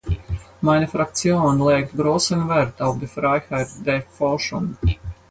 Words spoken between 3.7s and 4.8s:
der Forschung.